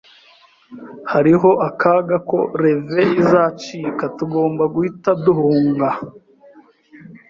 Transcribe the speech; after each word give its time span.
Hariho 1.11 1.49
akaga 1.69 2.17
ko 2.29 2.37
levee 2.63 3.09
izacika. 3.21 4.03
Tugomba 4.17 4.63
guhita 4.73 5.09
duhunga. 5.23 5.89